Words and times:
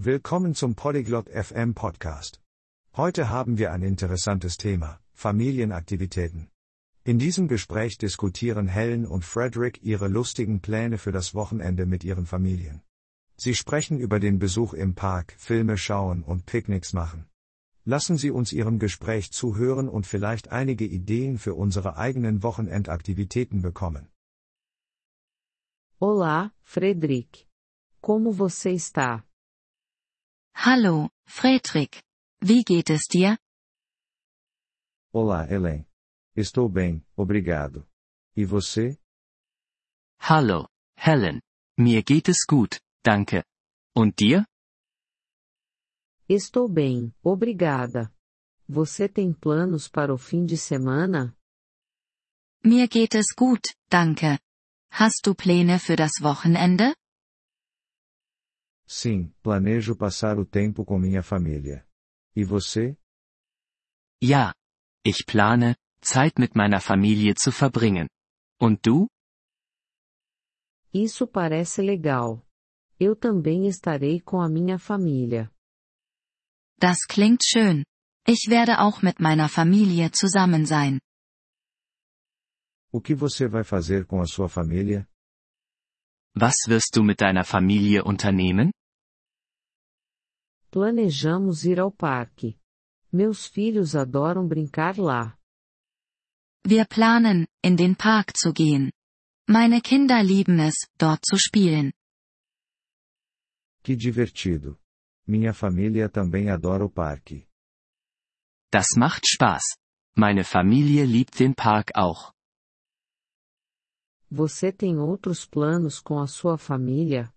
Willkommen 0.00 0.54
zum 0.54 0.76
Polyglot 0.76 1.28
FM 1.28 1.74
Podcast. 1.74 2.40
Heute 2.96 3.30
haben 3.30 3.58
wir 3.58 3.72
ein 3.72 3.82
interessantes 3.82 4.56
Thema, 4.56 5.00
Familienaktivitäten. 5.12 6.52
In 7.02 7.18
diesem 7.18 7.48
Gespräch 7.48 7.98
diskutieren 7.98 8.68
Helen 8.68 9.04
und 9.04 9.24
Frederick 9.24 9.82
ihre 9.82 10.06
lustigen 10.06 10.60
Pläne 10.60 10.98
für 10.98 11.10
das 11.10 11.34
Wochenende 11.34 11.84
mit 11.84 12.04
ihren 12.04 12.26
Familien. 12.26 12.80
Sie 13.36 13.56
sprechen 13.56 13.98
über 13.98 14.20
den 14.20 14.38
Besuch 14.38 14.72
im 14.72 14.94
Park, 14.94 15.34
Filme 15.36 15.76
schauen 15.76 16.22
und 16.22 16.46
Picknicks 16.46 16.92
machen. 16.92 17.26
Lassen 17.84 18.16
Sie 18.16 18.30
uns 18.30 18.52
Ihrem 18.52 18.78
Gespräch 18.78 19.32
zuhören 19.32 19.88
und 19.88 20.06
vielleicht 20.06 20.52
einige 20.52 20.84
Ideen 20.84 21.38
für 21.38 21.54
unsere 21.54 21.96
eigenen 21.96 22.44
Wochenendaktivitäten 22.44 23.62
bekommen. 23.62 24.06
Olá, 25.98 26.52
Frederick. 26.62 27.48
Como 28.00 28.30
você 28.30 28.74
está? 28.76 29.27
Hallo, 30.60 31.08
Fredrik. 31.24 32.02
Wie 32.40 32.64
geht 32.64 32.90
es 32.90 33.06
dir? 33.06 33.38
Olá, 35.12 35.44
Helen. 35.44 35.86
Estou 36.34 36.68
bem, 36.68 37.06
obrigado. 37.16 37.86
E 38.36 38.44
você? 38.44 38.98
Hallo, 40.18 40.66
Helen. 40.96 41.40
Mir 41.78 42.02
geht 42.02 42.28
es 42.28 42.44
gut, 42.44 42.80
danke. 43.04 43.44
Und 43.94 44.18
dir? 44.18 44.46
Estou 46.28 46.68
bem, 46.68 47.14
obrigada. 47.22 48.12
Você 48.68 49.08
tem 49.08 49.32
planos 49.32 49.88
para 49.88 50.12
o 50.12 50.18
fim 50.18 50.44
de 50.44 50.56
semana? 50.56 51.36
Mir 52.64 52.88
geht 52.88 53.14
es 53.14 53.32
gut, 53.32 53.76
danke. 53.88 54.40
Hast 54.90 55.24
du 55.24 55.36
Pläne 55.36 55.78
für 55.78 55.94
das 55.94 56.20
Wochenende? 56.20 56.96
Sim, 58.88 59.28
planejo 59.42 59.94
passar 59.94 60.38
o 60.38 60.46
tempo 60.46 60.82
com 60.82 60.98
minha 60.98 61.22
família. 61.22 61.86
E 62.34 62.42
você? 62.42 62.96
Ja. 64.22 64.54
Ich 65.04 65.24
plane, 65.26 65.76
Zeit 66.02 66.38
mit 66.38 66.56
meiner 66.56 66.80
Familie 66.80 67.34
zu 67.34 67.52
verbringen. 67.52 68.08
Und 68.60 68.80
du? 68.82 69.06
Isso 70.92 71.26
parece 71.26 71.82
legal. 71.82 72.42
Eu 72.98 73.14
também 73.14 73.68
estarei 73.68 74.20
com 74.20 74.40
a 74.40 74.48
minha 74.48 74.78
família. 74.78 75.52
Das 76.80 77.04
klingt 77.06 77.44
schön. 77.44 77.84
Ich 78.26 78.48
werde 78.48 78.80
auch 78.80 79.02
mit 79.02 79.20
meiner 79.20 79.48
Familie 79.48 80.10
zusammen 80.10 80.64
sein. 80.66 80.98
O 82.90 83.00
que 83.02 83.14
você 83.14 83.46
vai 83.46 83.64
fazer 83.64 84.06
com 84.06 84.20
a 84.20 84.26
sua 84.26 84.48
família? 84.48 85.06
Was 86.34 86.56
wirst 86.68 86.96
du 86.96 87.02
mit 87.04 87.20
deiner 87.20 87.44
Familie 87.44 88.02
unternehmen? 88.02 88.70
Planejamos 90.70 91.64
ir 91.64 91.80
ao 91.80 91.90
parque. 91.90 92.58
Meus 93.10 93.46
filhos 93.46 93.94
adoram 93.94 94.46
brincar 94.46 94.98
lá. 94.98 95.38
Wir 96.66 96.86
planen, 96.86 97.46
in 97.64 97.74
den 97.74 97.94
Park 97.94 98.36
zu 98.36 98.52
gehen. 98.52 98.92
Meine 99.48 99.80
Kinder 99.80 100.22
lieben 100.22 100.58
es, 100.60 100.74
dort 100.98 101.24
zu 101.24 101.38
spielen. 101.38 101.90
Que 103.82 103.96
divertido. 103.96 104.78
Minha 105.26 105.54
família 105.54 106.08
também 106.10 106.50
adora 106.50 106.84
o 106.84 106.90
parque. 106.90 107.48
Das 108.70 108.88
macht 108.96 109.26
Spaß. 109.26 109.64
Meine 110.14 110.44
Familie 110.44 111.06
liebt 111.06 111.38
den 111.38 111.54
Park 111.54 111.92
auch. 111.94 112.34
Você 114.30 114.70
tem 114.70 114.98
outros 114.98 115.46
planos 115.46 116.00
com 116.00 116.18
a 116.18 116.26
sua 116.26 116.58
família? 116.58 117.32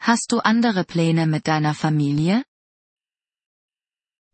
Hast 0.00 0.30
du 0.32 0.38
andere 0.38 0.84
Pläne 0.84 1.26
mit 1.26 1.46
deiner 1.48 1.74
Familie? 1.74 2.44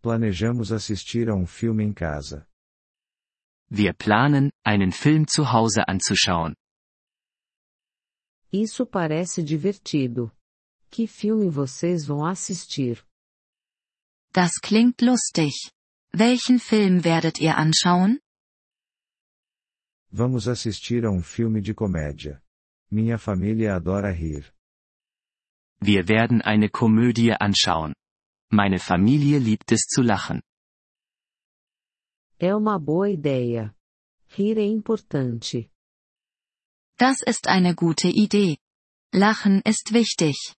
Planejamos 0.02 0.70
assistir 0.70 1.28
a 1.30 1.34
um 1.34 1.46
filme 1.46 1.82
em 1.82 1.94
casa. 1.94 2.46
Wir 3.70 3.94
planen, 3.94 4.50
einen 4.64 4.92
Film 4.92 5.26
zu 5.26 5.52
Hause 5.52 5.88
anzuschauen. 5.88 6.54
Isso 8.52 8.86
parece 8.86 9.42
divertido. 9.42 10.30
Que 10.90 11.06
filme 11.08 11.50
vocês 11.50 12.06
vão 12.06 12.24
assistir? 12.24 13.02
Das 14.32 14.60
klingt 14.60 15.02
lustig. 15.02 15.52
Welchen 16.12 16.60
Film 16.60 17.02
werdet 17.04 17.40
ihr 17.40 17.56
anschauen? 17.58 18.20
Vamos 20.10 20.46
assistir 20.46 21.04
a 21.04 21.10
um 21.10 21.22
filme 21.22 21.60
de 21.60 21.74
comédia. 21.74 22.40
Minha 22.90 23.18
família 23.18 23.74
adora 23.74 24.12
rir. 24.12 24.53
Wir 25.86 26.08
werden 26.08 26.40
eine 26.40 26.70
Komödie 26.70 27.32
anschauen. 27.32 27.92
Meine 28.50 28.78
Familie 28.78 29.38
liebt 29.38 29.70
es 29.70 29.82
zu 29.82 30.00
lachen. 30.00 30.40
É 32.38 32.54
uma 32.54 32.78
boa 32.78 33.10
ideia. 33.10 33.74
Rir 34.34 34.56
é 34.56 34.66
importante. 34.66 35.70
Das 36.96 37.20
ist 37.22 37.48
eine 37.48 37.74
gute 37.74 38.08
Idee. 38.08 38.56
Lachen 39.12 39.60
ist 39.60 39.92
wichtig. 39.92 40.54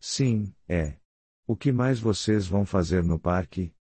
Sim, 0.00 0.54
é. 0.66 0.98
O 1.46 1.54
que 1.54 1.72
mais 1.72 2.00
vocês 2.00 2.46
vão 2.46 2.64
fazer 2.64 3.04
no 3.04 3.18
parque? 3.18 3.74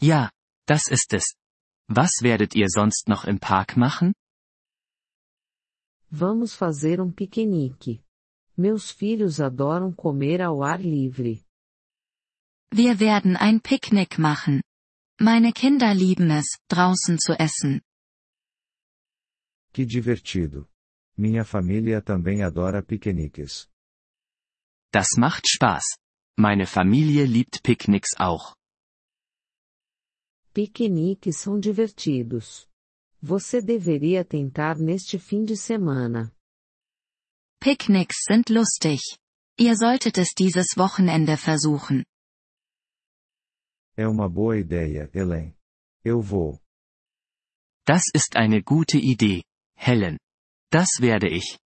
Ja, 0.00 0.30
das 0.66 0.86
ist 0.88 1.12
es. 1.12 1.34
Was 1.88 2.22
werdet 2.22 2.54
ihr 2.54 2.68
sonst 2.68 3.08
noch 3.08 3.24
im 3.24 3.40
Park 3.40 3.76
machen? 3.76 4.14
Vamos 6.08 6.54
fazer 6.54 7.00
um 7.00 7.12
piquenique. 7.12 8.04
Meus 8.56 8.90
filhos 8.90 9.40
adoram 9.40 9.92
comer 9.92 10.40
ao 10.40 10.62
ar 10.62 10.80
livre. 10.80 11.44
Wir 12.72 12.98
werden 13.00 13.36
ein 13.36 13.60
Picknick 13.60 14.18
machen. 14.18 14.62
Meine 15.20 15.52
Kinder 15.52 15.94
lieben 15.94 16.30
es, 16.30 16.58
draußen 16.68 17.18
zu 17.18 17.32
essen. 17.38 17.82
Que 19.72 19.84
divertido. 19.84 20.68
Minha 21.16 21.44
família 21.44 22.00
também 22.00 22.42
adora 22.42 22.82
piqueniques. 22.82 23.68
Das 24.92 25.16
macht 25.16 25.48
Spaß. 25.48 25.84
Meine 26.36 26.66
Familie 26.66 27.24
liebt 27.26 27.62
Picknicks 27.62 28.14
auch. 28.16 28.56
Piqueniques 30.52 31.38
são 31.38 31.58
divertidos. 31.58 32.68
Você 33.20 33.60
deveria 33.62 34.24
tentar 34.24 34.76
neste 34.78 35.18
fim 35.18 35.44
de 35.44 35.56
semana. 35.56 36.33
Picknicks 37.64 38.24
sind 38.28 38.50
lustig. 38.50 39.00
Ihr 39.58 39.74
solltet 39.74 40.18
es 40.18 40.34
dieses 40.34 40.76
Wochenende 40.76 41.38
versuchen. 41.38 42.04
É 43.96 44.06
uma 44.06 44.28
boa 44.28 44.58
ideia, 44.58 45.08
Helen. 45.14 45.56
Eu 46.04 46.20
vou. 46.20 46.60
Das 47.86 48.02
ist 48.12 48.36
eine 48.36 48.62
gute 48.62 48.98
Idee, 48.98 49.44
Helen. 49.78 50.18
Das 50.70 51.00
werde 51.00 51.30
ich. 51.30 51.58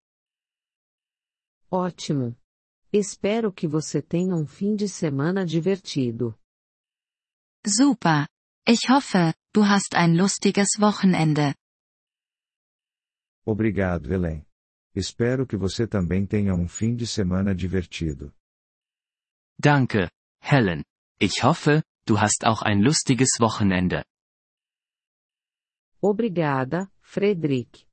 Ótimo. 1.72 2.36
Espero 2.94 3.52
que 3.52 3.68
você 3.68 4.00
tenha 4.00 4.36
um 4.36 4.46
fim 4.46 4.76
de 4.76 4.88
semana 4.88 5.48
divertido. 5.48 6.38
Super. 7.66 8.28
Ich 8.68 8.88
hoffe, 8.88 9.34
du 9.52 9.64
hast 9.64 9.96
ein 9.96 10.16
lustiges 10.16 10.80
Wochenende. 10.80 11.56
Obrigado, 13.48 14.08
Helen. 14.10 14.47
Espero 14.98 15.46
que 15.46 15.56
você 15.56 15.86
também 15.86 16.26
tenha 16.26 16.56
um 16.56 16.68
fim 16.68 16.96
de 16.96 17.06
semana 17.06 17.54
divertido. 17.54 18.34
Danke, 19.60 20.10
Helen. 20.42 20.84
Ich 21.22 21.44
hoffe, 21.44 21.84
du 22.08 22.20
hast 22.20 22.44
auch 22.44 22.64
ein 22.64 22.82
lustiges 22.82 23.40
Wochenende. 23.40 24.04
Obrigada, 26.02 26.92
Frederick. 27.00 27.86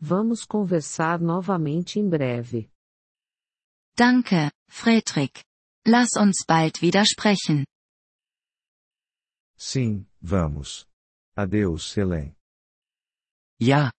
Vamos 0.00 0.46
conversar 0.46 1.20
novamente 1.20 1.98
em 1.98 2.08
breve. 2.08 2.70
Danke, 3.94 4.50
Fredrik. 4.70 5.44
Lass 5.86 6.16
uns 6.16 6.42
bald 6.46 6.80
wieder 6.80 7.04
sprechen. 7.04 7.66
Sim, 9.58 10.06
vamos. 10.22 10.86
Adeus, 11.36 11.94
Helen. 11.94 12.34
Ja. 13.60 13.92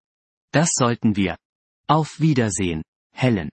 Das 0.52 0.72
sollten 0.74 1.16
wir. 1.16 1.38
Auf 1.90 2.20
Wiedersehen, 2.20 2.82
Helen. 3.14 3.50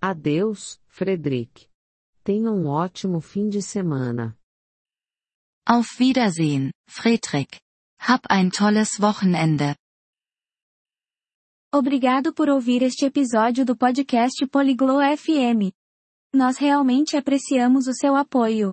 Adeus, 0.00 0.78
Frederick. 0.86 1.68
Tenha 2.22 2.52
um 2.52 2.66
ótimo 2.66 3.20
fim 3.20 3.48
de 3.48 3.60
semana. 3.60 4.38
Auf 5.66 5.98
Wiedersehen, 5.98 6.70
Fredrik. 6.88 7.58
Hab 7.98 8.20
ein 8.30 8.50
tolles 8.50 9.00
Wochenende. 9.00 9.74
Obrigado 11.72 12.32
por 12.32 12.48
ouvir 12.48 12.82
este 12.82 13.06
episódio 13.06 13.64
do 13.64 13.76
podcast 13.76 14.46
Poliglo 14.46 15.00
FM. 15.00 15.72
Nós 16.32 16.56
realmente 16.56 17.16
apreciamos 17.16 17.88
o 17.88 17.94
seu 17.94 18.14
apoio. 18.14 18.72